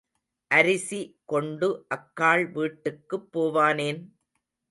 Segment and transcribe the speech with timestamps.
[0.51, 0.99] அரிசி
[1.25, 4.01] கொண்டு அக்காள் வீட்டுக்குப் போவானேன்?